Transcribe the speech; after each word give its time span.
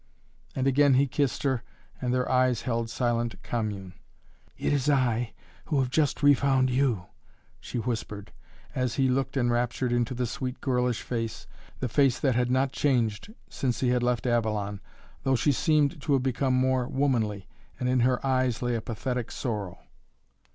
And 0.55 0.65
again 0.65 0.95
he 0.95 1.05
kissed 1.05 1.43
her 1.43 1.61
and 2.01 2.11
their 2.11 2.27
eyes 2.27 2.63
held 2.63 2.89
silent 2.89 3.35
commune. 3.43 3.93
"It 4.57 4.73
is 4.73 4.89
I 4.89 5.33
who 5.65 5.77
have 5.77 5.91
just 5.91 6.23
refound 6.23 6.71
you!" 6.71 7.05
she 7.59 7.77
whispered, 7.77 8.31
as 8.73 8.95
he 8.95 9.07
looked 9.07 9.37
enraptured 9.37 9.91
into 9.93 10.15
the 10.15 10.25
sweet 10.25 10.59
girlish 10.59 11.03
face, 11.03 11.45
the 11.81 11.87
face 11.87 12.19
that 12.19 12.33
had 12.33 12.49
not 12.49 12.71
changed 12.71 13.31
since 13.47 13.81
he 13.81 13.89
had 13.89 14.01
left 14.01 14.25
Avalon, 14.25 14.81
though 15.21 15.35
she 15.35 15.51
seemed 15.51 16.01
to 16.01 16.13
have 16.13 16.23
become 16.23 16.55
more 16.55 16.87
womanly, 16.87 17.47
and 17.79 17.87
in 17.87 17.99
her 17.99 18.25
eyes 18.25 18.63
lay 18.63 18.73
a 18.73 18.81
pathetic 18.81 19.29
sorrow. 19.29 19.81